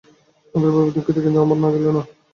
[0.53, 2.03] আন্তরিকভাবে দুঃখিত, কিন্তু আমার না গেলেই না।